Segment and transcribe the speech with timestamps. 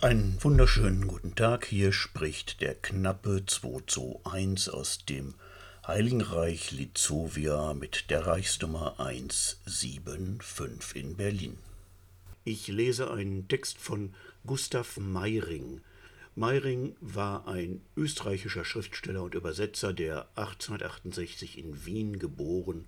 [0.00, 1.66] Einen wunderschönen guten Tag.
[1.66, 5.34] Hier spricht der knappe 221 aus dem
[5.84, 11.58] Heiligen Reich Lizovia mit der Reichsnummer 175 in Berlin.
[12.44, 14.14] Ich lese einen Text von
[14.46, 15.80] Gustav Meiring.
[16.36, 22.84] Meiring war ein österreichischer Schriftsteller und Übersetzer, der 1868 in Wien geboren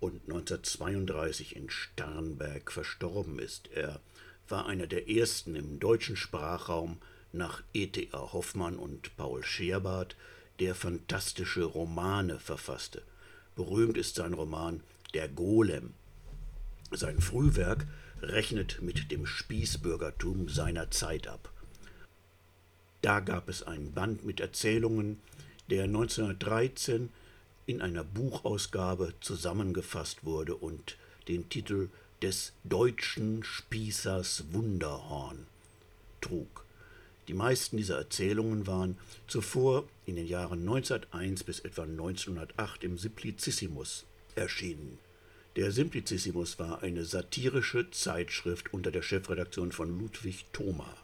[0.00, 3.70] und 1932 in Starnberg verstorben ist.
[3.74, 4.00] Er
[4.50, 6.98] war einer der ersten im deutschen Sprachraum
[7.32, 8.32] nach E.T.A.
[8.32, 10.16] Hoffmann und Paul Scherbart,
[10.58, 13.02] der fantastische Romane verfasste.
[13.54, 14.82] Berühmt ist sein Roman
[15.14, 15.94] Der Golem.
[16.90, 17.86] Sein Frühwerk
[18.20, 21.52] rechnet mit dem Spießbürgertum seiner Zeit ab.
[23.02, 25.20] Da gab es einen Band mit Erzählungen,
[25.70, 27.10] der 1913
[27.66, 30.96] in einer Buchausgabe zusammengefasst wurde und
[31.28, 31.88] den Titel
[32.22, 35.46] des deutschen Spießers Wunderhorn
[36.20, 36.64] trug.
[37.28, 44.04] Die meisten dieser Erzählungen waren zuvor in den Jahren 1901 bis etwa 1908 im Simplicissimus
[44.34, 44.98] erschienen.
[45.56, 50.96] Der Simplicissimus war eine satirische Zeitschrift unter der Chefredaktion von Ludwig Thoma.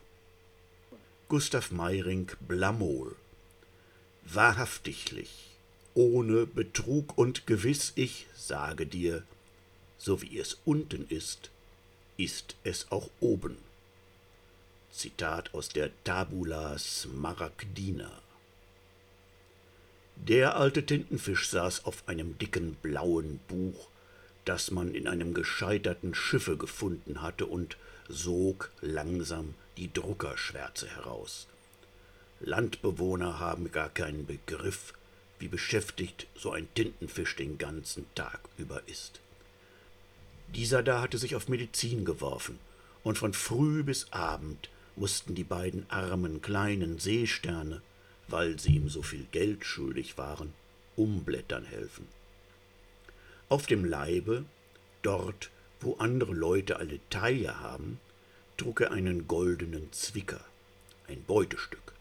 [1.28, 3.16] Gustav Meiring Blamol
[4.24, 5.50] Wahrhaftiglich,
[5.94, 9.22] ohne Betrug und gewiss ich sage dir,
[9.98, 11.50] so wie es unten ist,
[12.16, 13.58] ist es auch oben.
[14.90, 18.10] Zitat aus der Tabula Smaragdina.
[20.16, 23.88] Der alte Tintenfisch saß auf einem dicken blauen Buch,
[24.46, 27.76] das man in einem gescheiterten Schiffe gefunden hatte, und
[28.08, 31.46] sog langsam die Druckerschwärze heraus.
[32.40, 34.94] Landbewohner haben gar keinen Begriff,
[35.38, 39.20] wie beschäftigt so ein Tintenfisch den ganzen Tag über ist.
[40.54, 42.58] Dieser da hatte sich auf Medizin geworfen,
[43.02, 47.82] und von früh bis Abend mussten die beiden armen kleinen Seesterne,
[48.28, 50.52] weil sie ihm so viel Geld schuldig waren,
[50.96, 52.08] umblättern helfen.
[53.48, 54.44] Auf dem Leibe,
[55.02, 58.00] dort, wo andere Leute alle Taille haben,
[58.56, 60.40] trug er einen goldenen Zwicker,
[61.06, 61.92] ein Beutestück.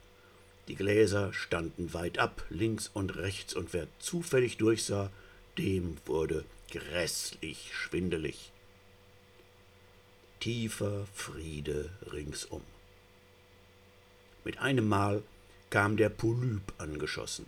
[0.68, 5.12] Die Gläser standen weit ab, links und rechts, und wer zufällig durchsah,
[5.58, 8.52] dem wurde grässlich schwindelig.
[10.40, 12.62] Tiefer Friede ringsum.
[14.44, 15.24] Mit einem Mal
[15.70, 17.46] kam der Polyp angeschossen,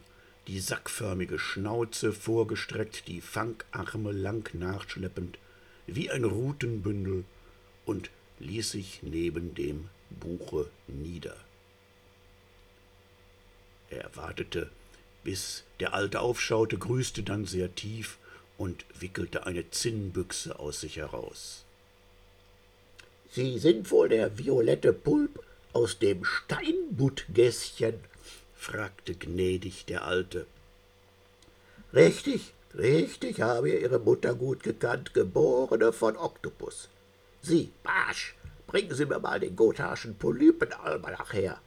[0.47, 5.37] die sackförmige Schnauze vorgestreckt, die Fangarme lang nachschleppend,
[5.85, 7.23] wie ein Rutenbündel,
[7.85, 11.35] und ließ sich neben dem Buche nieder.
[13.89, 14.69] Er wartete,
[15.23, 18.17] bis der Alte aufschaute, grüßte dann sehr tief
[18.57, 21.63] und wickelte eine Zinnbüchse aus sich heraus.
[23.31, 27.95] Sie sind wohl der violette Pulp aus dem Steinbuttgässchen?
[28.55, 30.47] fragte gnädig der Alte.
[31.93, 36.89] Richtig, richtig, habe Ihre Mutter gut gekannt, Geborene von Oktopus.
[37.41, 38.35] Sie, Barsch,
[38.65, 41.61] bringen Sie mir mal den gotharschen Polypenalmanach her.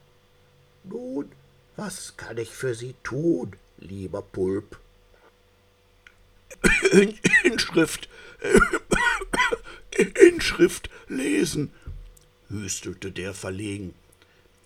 [0.84, 1.30] Nun,
[1.76, 4.78] was kann ich für Sie tun, lieber Pulp?
[7.44, 8.08] Inschrift,
[10.26, 11.72] Inschrift lesen,
[12.48, 13.94] hüstelte der verlegen.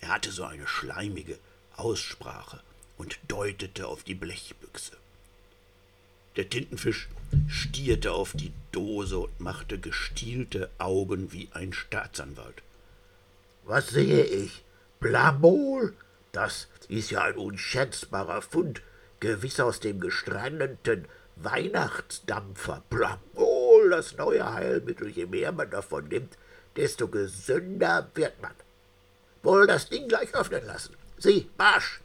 [0.01, 1.39] Er hatte so eine schleimige
[1.77, 2.61] Aussprache
[2.99, 4.93] und deutete auf die Blechbüchse.
[6.37, 7.09] Der Tintenfisch
[7.49, 12.63] stierte auf die Dose und machte gestielte Augen wie ein Staatsanwalt.
[13.65, 14.65] Was sehe ich?
[15.01, 15.95] Blamol?
[16.33, 18.83] Das ist ja ein unschätzbarer Fund,
[19.21, 21.07] gewiss aus dem gestrandeten
[21.37, 22.83] Weihnachtsdampfer.
[22.91, 26.37] Blamol, das neue Heilmittel, je mehr man davon nimmt,
[26.77, 28.55] desto gesünder wird man.
[29.43, 30.97] Wohl das Ding gleich öffnen lassen.
[31.19, 32.01] Sie, Marsch!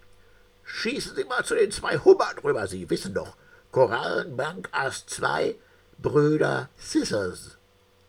[0.64, 3.36] Schießen Sie mal zu den zwei Hummern rüber, Sie wissen doch.
[3.72, 5.56] Korallenbank Ass 2,
[5.98, 7.58] Brüder Scissors.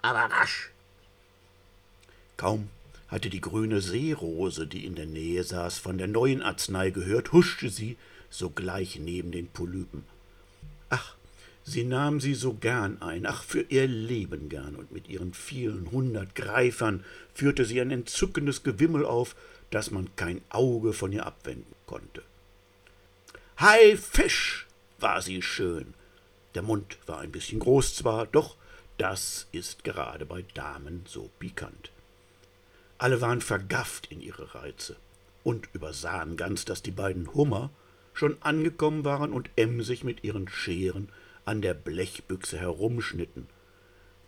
[0.03, 0.71] Aber rasch!
[2.37, 2.69] Kaum
[3.09, 7.69] hatte die grüne Seerose, die in der Nähe saß, von der neuen Arznei gehört, huschte
[7.69, 7.99] sie
[8.31, 10.05] sogleich neben den Polypen.
[11.65, 15.91] Sie nahm sie so gern ein, ach für ihr Leben gern, und mit ihren vielen
[15.91, 17.04] hundert Greifern
[17.34, 19.36] führte sie ein entzückendes Gewimmel auf,
[19.71, 22.22] dass man kein Auge von ihr abwenden konnte.
[23.59, 24.66] Hei Fisch,
[24.98, 25.95] war sie schön.
[26.54, 28.56] Der Mund war ein bisschen groß zwar, doch
[28.98, 31.91] das ist gerade bei Damen so pikant.
[32.98, 34.97] Alle waren vergafft in ihre Reize
[35.42, 37.71] und übersahen ganz, dass die beiden Hummer
[38.13, 41.09] schon angekommen waren und emsig mit ihren Scheren
[41.45, 43.47] an der Blechbüchse herumschnitten,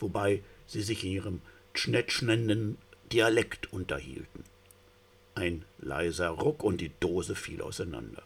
[0.00, 1.40] wobei sie sich in ihrem
[1.74, 2.78] tschnetschnenden
[3.12, 4.44] Dialekt unterhielten.
[5.34, 8.22] Ein leiser Ruck und die Dose fiel auseinander.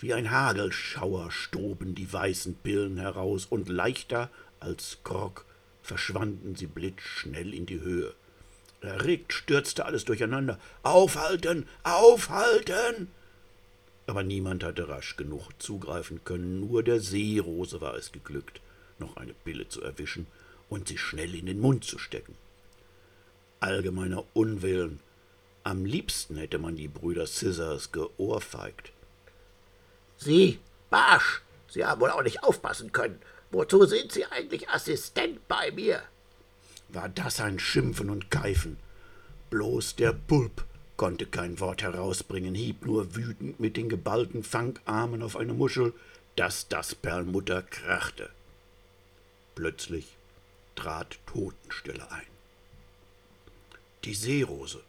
[0.00, 4.30] Wie ein Hagelschauer stoben die weißen Pillen heraus, und leichter
[4.60, 5.44] als Grog
[5.82, 8.14] verschwanden sie blitzschnell in die Höhe.
[8.80, 10.58] Erregt stürzte alles durcheinander.
[10.82, 11.66] Aufhalten!
[11.82, 13.08] Aufhalten!
[14.08, 18.62] Aber niemand hatte rasch genug zugreifen können, nur der Seerose war es geglückt,
[18.98, 20.26] noch eine Pille zu erwischen
[20.70, 22.34] und sie schnell in den Mund zu stecken.
[23.60, 25.00] Allgemeiner Unwillen.
[25.62, 28.92] Am liebsten hätte man die Brüder Scissors geohrfeigt.
[30.16, 30.58] Sie,
[30.88, 33.20] Barsch, Sie haben wohl auch nicht aufpassen können.
[33.50, 36.02] Wozu sind Sie eigentlich Assistent bei mir?
[36.88, 38.78] War das ein Schimpfen und Keifen?
[39.50, 40.64] Bloß der Pulp
[40.98, 45.94] konnte kein Wort herausbringen, hieb nur wütend mit den geballten Fangarmen auf eine Muschel,
[46.36, 48.28] dass das Perlmutter krachte.
[49.54, 50.16] Plötzlich
[50.74, 52.26] trat Totenstille ein.
[54.04, 54.82] Die Seerose.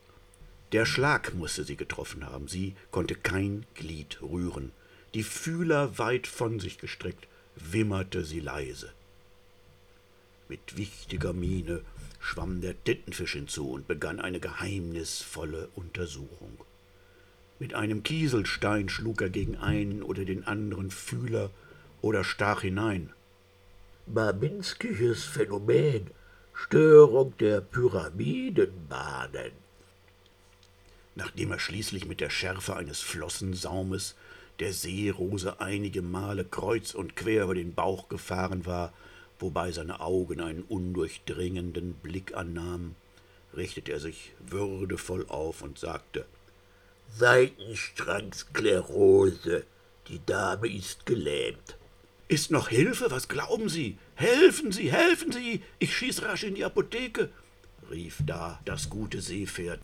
[0.72, 2.48] Der Schlag musste sie getroffen haben.
[2.48, 4.72] Sie konnte kein Glied rühren.
[5.14, 8.92] Die Fühler weit von sich gestreckt, wimmerte sie leise.
[10.48, 11.82] Mit wichtiger Miene
[12.20, 16.58] schwamm der Tintenfisch hinzu und begann eine geheimnisvolle Untersuchung.
[17.60, 21.50] Mit einem Kieselstein schlug er gegen einen oder den anderen Fühler
[22.02, 23.12] oder stach hinein.
[24.06, 26.08] Babinskisches Phänomen,
[26.54, 29.52] Störung der Pyramidenbahnen.
[31.16, 34.16] Nachdem er schließlich mit der Schärfe eines Flossensaumes
[34.60, 38.94] der Seerose einige Male kreuz und quer über den Bauch gefahren war,
[39.40, 42.96] wobei seine Augen einen undurchdringenden Blick annahmen,
[43.56, 46.26] richtete er sich würdevoll auf und sagte
[47.16, 49.64] Seitenstrangsklerose,
[50.08, 51.78] die Dame ist gelähmt.
[52.28, 53.10] Ist noch Hilfe?
[53.10, 53.98] Was glauben Sie?
[54.14, 55.64] Helfen Sie, helfen Sie!
[55.80, 57.30] Ich schieß rasch in die Apotheke,
[57.90, 59.80] rief da das gute Seepferd.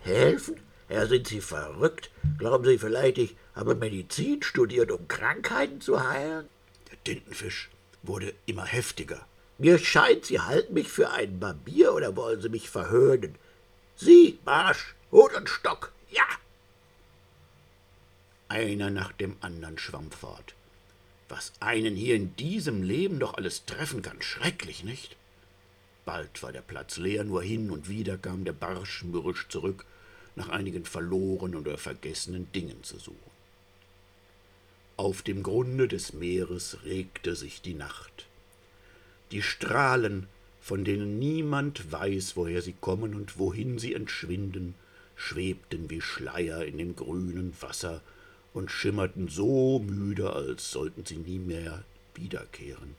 [0.00, 0.56] Helfen?
[0.88, 2.10] Herr, sind Sie verrückt?
[2.38, 6.46] Glauben Sie vielleicht, ich habe Medizin studiert, um Krankheiten zu heilen?
[6.90, 7.70] Der Tintenfisch
[8.02, 9.26] wurde immer heftiger.
[9.58, 13.36] Mir scheint, Sie halten mich für einen Barbier oder wollen Sie mich verhöhnen?
[13.96, 16.26] Sie, Marsch, Hut und Stock, ja!
[18.48, 20.54] Einer nach dem anderen schwamm fort.
[21.28, 25.16] Was einen hier in diesem Leben doch alles treffen kann, schrecklich, nicht?
[26.04, 29.84] Bald war der Platz leer, nur hin und wieder kam der Barsch mürrisch zurück,
[30.36, 33.35] nach einigen verlorenen oder vergessenen Dingen zu suchen.
[34.98, 38.26] Auf dem Grunde des Meeres regte sich die Nacht.
[39.30, 40.26] Die Strahlen,
[40.62, 44.74] von denen niemand weiß, woher sie kommen und wohin sie entschwinden,
[45.14, 48.00] schwebten wie Schleier in dem grünen Wasser
[48.54, 51.84] und schimmerten so müde, als sollten sie nie mehr
[52.14, 52.94] wiederkehren.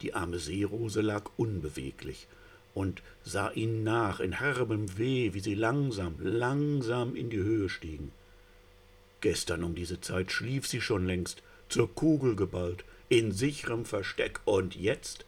[0.00, 2.28] Die arme Seerose lag unbeweglich
[2.72, 8.12] und sah ihnen nach in herbem Weh, wie sie langsam, langsam in die Höhe stiegen.
[9.26, 14.76] Gestern um diese Zeit schlief sie schon längst, zur Kugel geballt, in sicherem Versteck, und
[14.76, 15.24] jetzt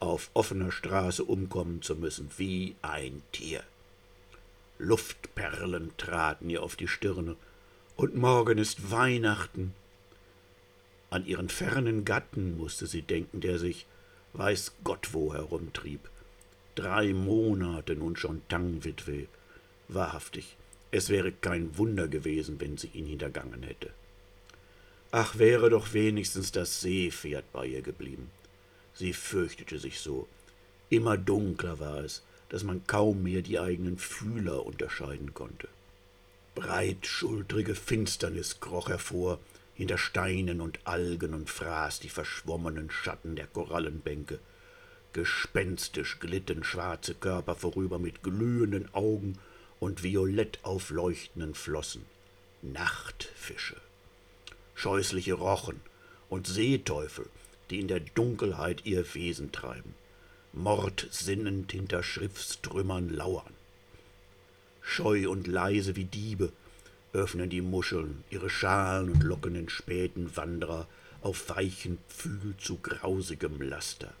[0.00, 3.62] auf offener Straße umkommen zu müssen, wie ein Tier.
[4.80, 7.36] Luftperlen traten ihr auf die Stirne,
[7.94, 9.74] und morgen ist Weihnachten.
[11.08, 13.86] An ihren fernen Gatten musste sie denken, der sich
[14.32, 16.10] weiß Gott wo herumtrieb.
[16.74, 19.28] Drei Monate nun schon Tangwitwe.
[19.86, 20.56] Wahrhaftig,
[20.94, 23.90] es wäre kein Wunder gewesen, wenn sie ihn hintergangen hätte.
[25.10, 28.30] Ach, wäre doch wenigstens das Seepferd bei ihr geblieben.
[28.94, 30.28] Sie fürchtete sich so.
[30.90, 35.66] Immer dunkler war es, dass man kaum mehr die eigenen Fühler unterscheiden konnte.
[36.54, 39.40] Breitschultrige Finsternis kroch hervor,
[39.74, 44.38] hinter Steinen und Algen und fraß die verschwommenen Schatten der Korallenbänke.
[45.12, 49.40] Gespenstisch glitten schwarze Körper vorüber mit glühenden Augen
[49.84, 52.06] und violett aufleuchtenden Flossen.
[52.62, 53.76] Nachtfische,
[54.74, 55.78] scheußliche Rochen
[56.30, 57.26] und Seeteufel,
[57.68, 59.94] die in der Dunkelheit ihr Wesen treiben,
[60.54, 63.52] mordsinnend hinter Schiffstrümmern lauern.
[64.80, 66.50] Scheu und leise wie Diebe
[67.12, 70.88] öffnen die Muscheln ihre Schalen und locken den späten Wanderer
[71.20, 74.14] auf weichen Pfühl zu grausigem Laster.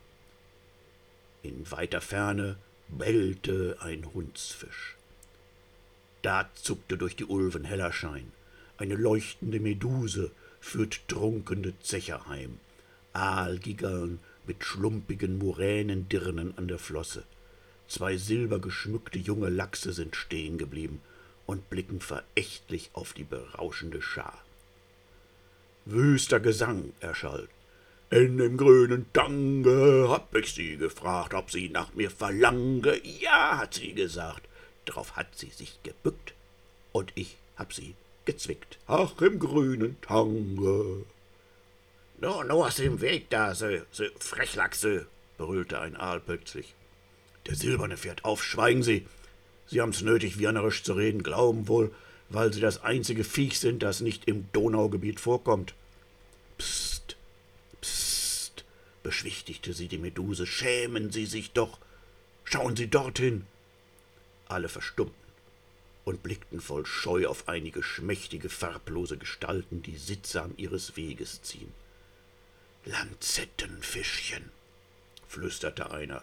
[1.42, 2.56] In weiter Ferne
[2.88, 4.96] bellte ein Hundsfisch.
[6.24, 8.32] Da zuckte durch die Ulven heller Schein.
[8.78, 12.60] Eine leuchtende Meduse führt trunkene Zecher heim.
[13.12, 17.24] Aalgiggeln mit schlumpigen Muränendirnen an der Flosse.
[17.88, 21.02] Zwei silbergeschmückte junge Lachse sind stehen geblieben
[21.44, 24.42] und blicken verächtlich auf die berauschende Schar.
[25.84, 27.50] Wüster Gesang erschallt.
[28.08, 32.98] In dem grünen Tange hab ich sie gefragt, ob sie nach mir verlange.
[33.20, 34.43] Ja, hat sie gesagt,
[34.84, 36.34] drauf hat sie sich gebückt
[36.92, 38.78] und ich hab sie gezwickt.
[38.86, 41.04] Ach, im grünen Tange.
[42.20, 46.74] No, no aus dem Weg da, so, so Frechlachse, brüllte ein Aal plötzlich.
[47.46, 49.06] Der Silberne fährt auf, schweigen Sie.
[49.66, 51.92] Sie haben's nötig, wienerisch zu reden, glauben wohl,
[52.28, 55.74] weil Sie das einzige Viech sind, das nicht im Donaugebiet vorkommt.
[56.58, 57.16] Psst,
[57.80, 58.64] psst,
[59.02, 61.78] beschwichtigte sie die Meduse, schämen Sie sich doch.
[62.44, 63.46] Schauen Sie dorthin.
[64.48, 65.24] Alle verstummten
[66.04, 71.72] und blickten voll Scheu auf einige schmächtige, farblose Gestalten, die sittsam ihres Weges ziehen.
[72.84, 74.50] Lanzettenfischchen,
[75.26, 76.22] flüsterte einer.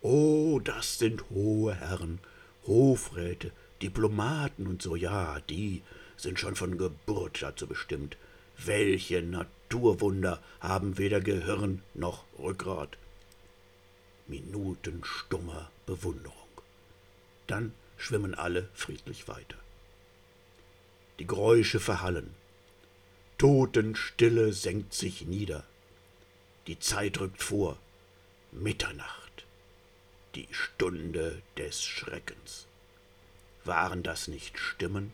[0.00, 2.20] Oh, das sind hohe Herren,
[2.66, 5.82] Hofräte, Diplomaten und so, ja, die
[6.16, 8.16] sind schon von Geburt dazu bestimmt.
[8.56, 12.96] Welche Naturwunder haben weder Gehirn noch Rückgrat.
[14.26, 16.47] Minuten stummer Bewunderung.
[17.48, 19.58] Dann schwimmen alle friedlich weiter.
[21.18, 22.32] Die Geräusche verhallen.
[23.38, 25.64] Totenstille senkt sich nieder.
[26.68, 27.76] Die Zeit rückt vor.
[28.52, 29.46] Mitternacht.
[30.36, 32.66] Die Stunde des Schreckens.
[33.64, 35.12] Waren das nicht Stimmen?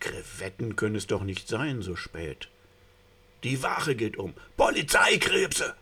[0.00, 2.48] Krevetten können es doch nicht sein, so spät.
[3.42, 4.34] Die Wache geht um.
[4.56, 5.74] Polizeikrebse!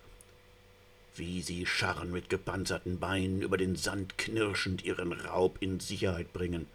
[1.15, 6.67] Wie sie scharren mit gepanzerten Beinen über den Sand knirschend ihren Raub in Sicherheit bringen.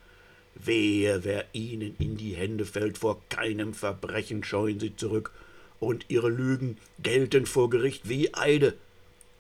[0.56, 5.32] Wehe, wer ihnen in die Hände fällt, vor keinem Verbrechen scheuen sie zurück,
[5.80, 8.74] und ihre Lügen gelten vor Gericht wie Eide.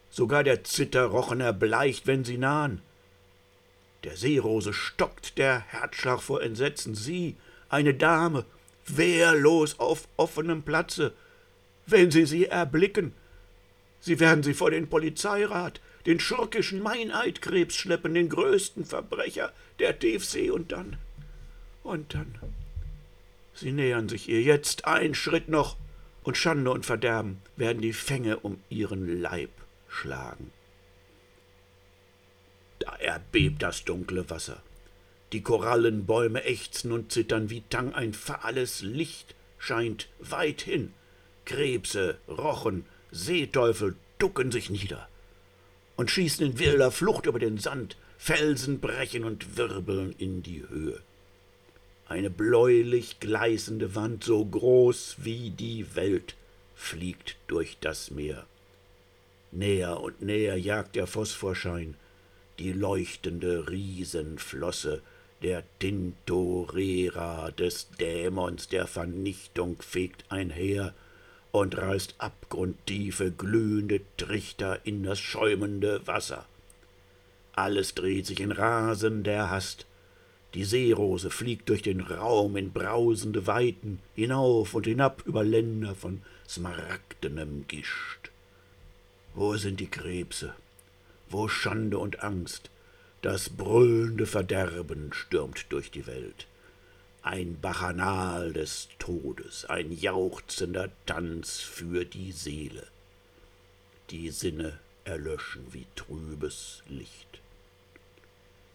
[0.09, 2.81] Sogar der Zitterrochen erbleicht, wenn sie nahen.
[4.03, 6.95] Der Seerose stockt der Herzschlag vor Entsetzen.
[6.95, 7.35] Sie,
[7.69, 8.45] eine Dame,
[8.85, 11.13] wehrlos auf offenem Platze.
[11.87, 13.13] Wenn sie sie erblicken,
[13.99, 20.49] Sie werden sie vor den Polizeirat, den schurkischen Meineitkrebs schleppen, den größten Verbrecher der Tiefsee
[20.49, 20.97] und dann.
[21.83, 22.35] Und dann.
[23.53, 25.77] Sie nähern sich ihr jetzt ein Schritt noch,
[26.23, 29.49] und Schande und Verderben werden die Fänge um ihren Leib
[29.87, 30.51] schlagen.
[32.79, 34.61] Da erbebt das dunkle Wasser.
[35.31, 40.93] Die Korallenbäume ächzen und zittern wie Tang, ein fahles Licht scheint weit hin.
[41.45, 45.07] Krebse, Rochen, Seeteufel ducken sich nieder
[45.95, 51.01] und schießen in wilder Flucht über den Sand, Felsen brechen und wirbeln in die Höhe.
[52.07, 56.35] Eine bläulich gleißende Wand, so groß wie die Welt,
[56.75, 58.45] fliegt durch das Meer.
[59.51, 61.95] Näher und näher jagt der Phosphorschein,
[62.59, 65.01] die leuchtende Riesenflosse,
[65.43, 70.93] der Tintorera des Dämons der Vernichtung fegt einher,
[71.59, 76.45] und reißt abgrundtiefe, glühende Trichter in das schäumende Wasser.
[77.53, 79.85] Alles dreht sich in rasender Hast.
[80.53, 86.21] Die Seerose fliegt durch den Raum in brausende Weiten, hinauf und hinab über Länder von
[86.47, 88.31] smaragdenem Gischt.
[89.33, 90.53] Wo sind die Krebse?
[91.29, 92.69] Wo Schande und Angst?
[93.21, 96.47] Das brüllende Verderben stürmt durch die Welt
[97.27, 102.87] ein Bacchanal des Todes, ein jauchzender Tanz für die Seele.
[104.11, 107.41] Die Sinne erlöschen wie trübes Licht.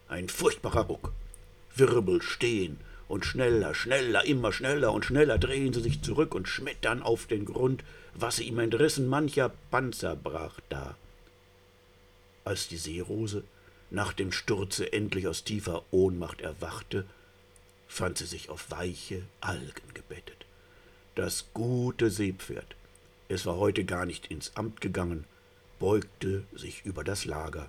[0.07, 1.13] Ein furchtbarer Ruck.
[1.75, 2.79] Wirbel stehen
[3.09, 7.47] und schneller, schneller, immer schneller und schneller drehen sie sich zurück und schmettern auf den
[7.47, 7.83] Grund,
[8.15, 10.95] was sie ihm entrissen, mancher Panzer brach da.
[12.45, 13.45] Als die Seerose
[13.91, 17.07] nach dem Sturze endlich aus tiefer Ohnmacht erwachte,
[17.93, 20.47] fand sie sich auf weiche Algen gebettet.
[21.15, 22.75] Das gute Seepferd,
[23.29, 25.25] es war heute gar nicht ins Amt gegangen,
[25.79, 27.69] beugte sich über das Lager.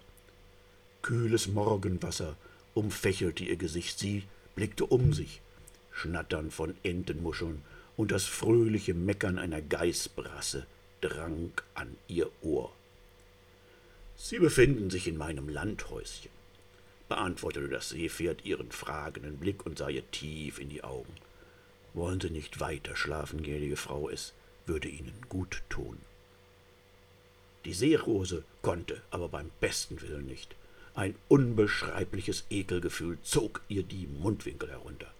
[1.01, 2.37] Kühles Morgenwasser
[2.73, 4.23] umfächelte ihr Gesicht, sie
[4.55, 5.41] blickte um sich,
[5.91, 7.61] Schnattern von Entenmuscheln
[7.97, 10.65] und das fröhliche Meckern einer Geißbrasse
[11.01, 12.71] drang an ihr Ohr.
[14.15, 16.31] Sie befinden sich in meinem Landhäuschen
[17.13, 21.13] beantwortete das Seepferd ihren fragenden Blick und sah ihr tief in die Augen.
[21.93, 24.33] Wollen Sie nicht weiter schlafen, gnädige Frau, es
[24.65, 25.99] würde Ihnen gut tun.
[27.65, 30.55] Die Seerose konnte, aber beim besten Willen nicht.
[30.95, 35.13] Ein unbeschreibliches Ekelgefühl zog ihr die Mundwinkel herunter.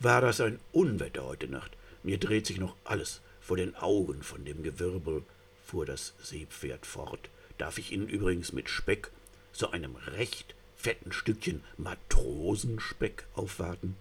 [0.00, 1.72] War das ein Unwetter heute Nacht?
[2.02, 5.22] Mir dreht sich noch alles vor den Augen von dem Gewirbel,
[5.66, 7.28] fuhr das Seepferd fort.
[7.58, 9.10] Darf ich Ihnen übrigens mit Speck
[9.58, 13.96] so einem recht fetten Stückchen Matrosenspeck aufwarten?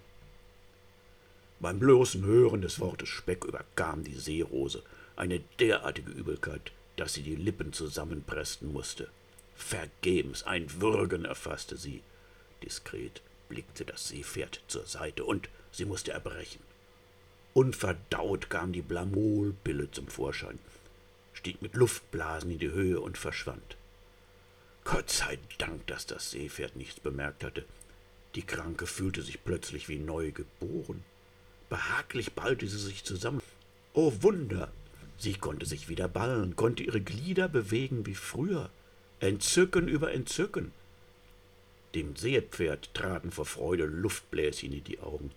[1.60, 4.84] Beim bloßen Hören des Wortes Speck überkam die Seerose
[5.16, 9.10] eine derartige Übelkeit, dass sie die Lippen zusammenpressen musste.
[9.56, 12.02] Vergebens ein Würgen erfasste sie.
[12.64, 16.62] Diskret blickte das Seepferd zur Seite und sie musste erbrechen.
[17.54, 20.60] Unverdaut kam die Blamolpille zum Vorschein,
[21.32, 23.78] stieg mit Luftblasen in die Höhe und verschwand.
[24.86, 27.66] Gott sei Dank, dass das Seepferd nichts bemerkt hatte.
[28.36, 31.04] Die Kranke fühlte sich plötzlich wie neu geboren.
[31.70, 33.42] Behaglich ballte sie sich zusammen.
[33.94, 34.72] Oh Wunder!
[35.18, 38.70] Sie konnte sich wieder ballen, konnte ihre Glieder bewegen wie früher.
[39.20, 40.72] Entzücken über Entzücken.
[41.96, 45.32] Dem Seepferd traten vor Freude Luftbläschen in die Augen.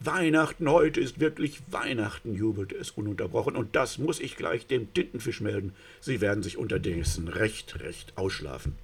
[0.00, 5.40] Weihnachten heute ist wirklich Weihnachten, jubelte es ununterbrochen, und das muss ich gleich dem Tintenfisch
[5.40, 5.74] melden.
[6.00, 8.76] Sie werden sich unterdessen recht, recht ausschlafen.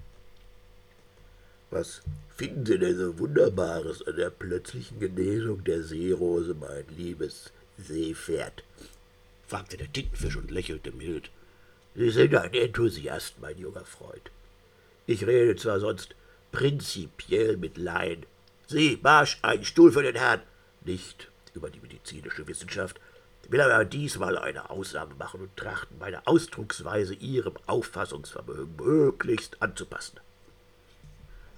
[1.71, 2.03] Was
[2.37, 8.65] finden Sie denn so Wunderbares an der plötzlichen Genesung der Seerose, mein liebes Seepferd?
[9.47, 11.31] fragte der Tintenfisch und lächelte mild.
[11.95, 14.33] Sie sind ein Enthusiast, mein junger Freund.
[15.07, 16.17] Ich rede zwar sonst
[16.51, 18.27] prinzipiell mit Laien.
[18.67, 20.41] Sie, Marsch, einen Stuhl für den Herrn.
[20.85, 23.01] Nicht über die medizinische Wissenschaft,
[23.49, 30.21] will aber diesmal eine Ausnahme machen und trachten, meine Ausdrucksweise Ihrem Auffassungsvermögen möglichst anzupassen.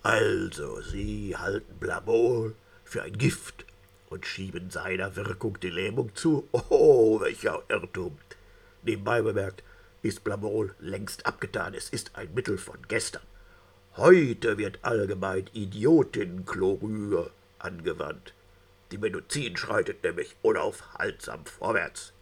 [0.03, 2.55] Also, Sie halten Blamol
[2.85, 3.65] für ein Gift
[4.09, 6.49] und schieben seiner Wirkung die Lähmung zu.
[6.53, 8.19] Oh, welcher Irrtum!
[8.83, 9.65] Nebenbei bemerkt,
[10.03, 11.75] ist Blamol längst abgetan.
[11.75, 13.23] Es ist ein Mittel von gestern.
[13.97, 18.33] Heute wird allgemein Idiotinchlorür angewandt.
[18.91, 22.13] Die Medizin schreitet nämlich unaufhaltsam vorwärts.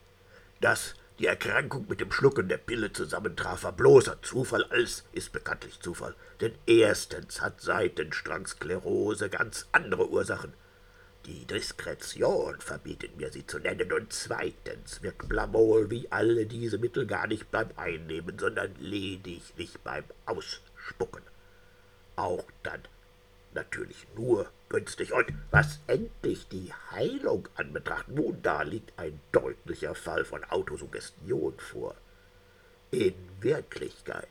[0.60, 5.80] Dass die Erkrankung mit dem Schlucken der Pille zusammentraf, war bloßer Zufall, alles ist bekanntlich
[5.80, 6.14] Zufall.
[6.40, 10.54] Denn erstens hat Seitenstrangsklerose ganz andere Ursachen.
[11.26, 17.06] Die Diskretion verbietet mir, sie zu nennen, und zweitens wirkt Blamol wie alle diese Mittel
[17.06, 21.22] gar nicht beim Einnehmen, sondern lediglich beim Ausspucken
[22.16, 22.80] auch dann
[23.54, 25.12] natürlich nur günstig.
[25.12, 31.94] Und was endlich die Heilung anbetracht, nun da liegt ein deutlicher Fall von Autosuggestion vor.
[32.90, 34.28] In Wirklichkeit,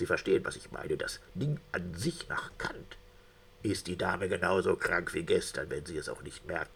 [0.00, 2.96] Sie verstehen, was ich meine, das Ding an sich nach Kant,
[3.62, 6.70] ist die Dame genauso krank wie gestern, wenn sie es auch nicht merkt.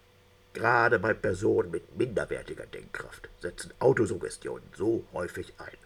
[0.53, 5.84] Gerade bei Personen mit minderwertiger Denkkraft setzen Autosuggestionen so häufig ein.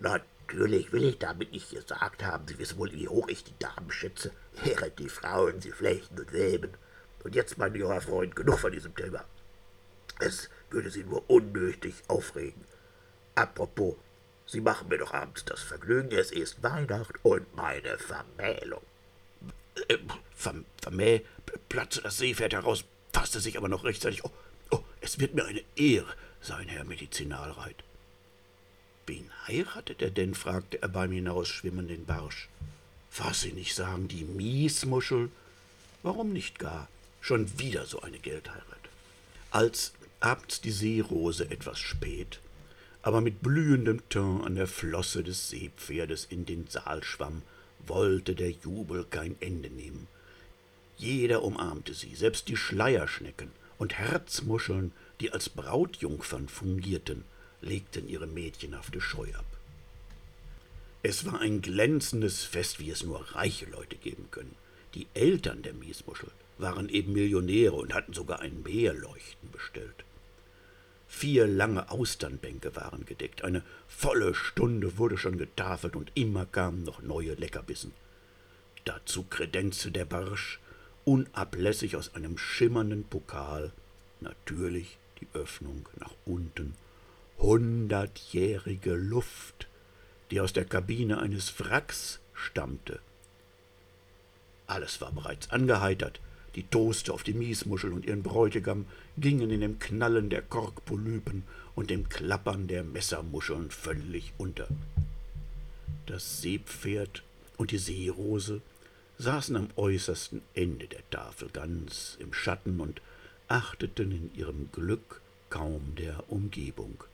[0.00, 3.90] Natürlich will ich damit nicht gesagt haben, Sie wissen wohl, wie hoch ich die Damen
[3.90, 4.32] schätze,
[4.64, 6.72] während die Frauen sie flechten und weben.
[7.22, 9.24] Und jetzt, mein junger Freund, genug von diesem Thema.
[10.18, 12.64] Es würde Sie nur unnötig aufregen.
[13.34, 13.96] Apropos,
[14.46, 18.82] Sie machen mir doch abends das Vergnügen, es ist Weihnacht und meine Vermählung.
[19.88, 19.98] Äh,
[20.34, 21.22] Verm Vermäh,
[21.68, 24.24] platze das Seepferd heraus, fasste sich aber noch rechtzeitig.
[24.24, 24.30] Oh,
[24.70, 27.84] oh, es wird mir eine Ehre sein, Herr Medizinalreit.
[29.10, 30.36] Wen heiratet er denn?
[30.36, 32.48] fragte er beim Hinausschwimmen den Barsch.
[33.16, 35.32] Was Sie nicht sagen, die Miesmuschel?
[36.04, 36.86] Warum nicht gar?
[37.20, 38.84] Schon wieder so eine Geldheirat.
[39.50, 42.38] Als abends die Seerose etwas spät,
[43.02, 47.42] aber mit blühendem Teint an der Flosse des Seepferdes in den Saal schwamm,
[47.84, 50.06] wollte der Jubel kein Ende nehmen.
[50.96, 57.24] Jeder umarmte sie, selbst die Schleierschnecken und Herzmuscheln, die als Brautjungfern fungierten,
[57.60, 59.44] legten ihre mädchenhafte Scheu ab.
[61.02, 64.54] Es war ein glänzendes Fest, wie es nur reiche Leute geben können.
[64.94, 70.04] Die Eltern der Miesmuschel waren eben Millionäre und hatten sogar ein Meerleuchten bestellt.
[71.08, 77.02] Vier lange Austernbänke waren gedeckt, eine volle Stunde wurde schon getafelt und immer kamen noch
[77.02, 77.92] neue Leckerbissen.
[78.84, 80.60] Dazu kredenzte der Barsch
[81.04, 83.72] unablässig aus einem schimmernden Pokal,
[84.20, 86.74] natürlich die Öffnung nach unten
[87.40, 89.68] hundertjährige Luft,
[90.30, 93.00] die aus der Kabine eines Wracks stammte.
[94.66, 96.20] Alles war bereits angeheitert,
[96.54, 101.90] die Toaste auf die Miesmuschel und ihren Bräutigam gingen in dem Knallen der Korkpolypen und
[101.90, 104.68] dem Klappern der Messermuscheln völlig unter.
[106.06, 107.22] Das Seepferd
[107.56, 108.60] und die Seerose
[109.18, 113.00] saßen am äußersten Ende der Tafel ganz im Schatten und
[113.48, 117.04] achteten in ihrem Glück kaum der Umgebung.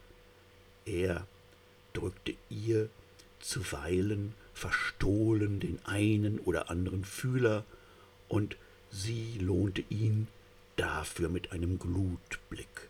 [0.87, 1.27] Er
[1.93, 2.89] drückte ihr
[3.41, 7.65] zuweilen verstohlen den einen oder anderen Fühler,
[8.29, 8.57] und
[8.91, 10.29] sie lohnte ihn
[10.77, 12.89] dafür mit einem Glutblick.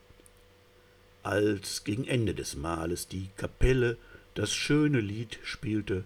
[1.25, 3.99] Als gegen Ende des Mahles die Kapelle
[4.35, 6.05] das schöne Lied spielte,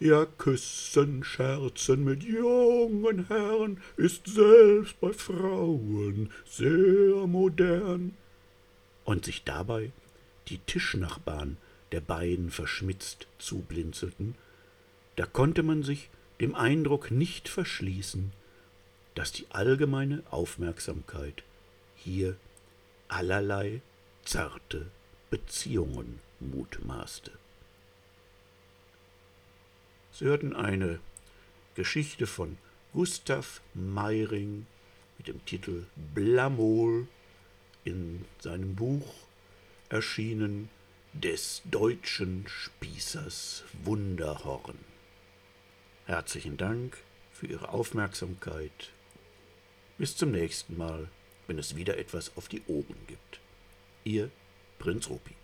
[0.00, 8.14] ja, küssen, scherzen mit jungen Herren ist selbst bei Frauen sehr modern,
[9.04, 9.92] und sich dabei
[10.48, 11.56] die Tischnachbarn
[11.92, 14.34] der beiden verschmitzt zublinzelten,
[15.16, 18.32] da konnte man sich dem Eindruck nicht verschließen,
[19.14, 21.42] dass die allgemeine Aufmerksamkeit
[21.94, 22.36] hier
[23.08, 23.80] allerlei
[24.24, 24.86] zarte
[25.30, 27.32] Beziehungen mutmaßte.
[30.12, 31.00] Sie hörten eine
[31.74, 32.58] Geschichte von
[32.92, 34.66] Gustav Meiring
[35.18, 37.08] mit dem Titel Blamol
[37.84, 39.25] in seinem Buch
[39.88, 40.68] erschienen
[41.12, 44.78] des deutschen Spießers Wunderhorn.
[46.06, 46.98] Herzlichen Dank
[47.32, 48.90] für Ihre Aufmerksamkeit.
[49.98, 51.08] Bis zum nächsten Mal,
[51.46, 53.40] wenn es wieder etwas auf die Ohren gibt.
[54.04, 54.30] Ihr
[54.78, 55.34] Prinz Rupi.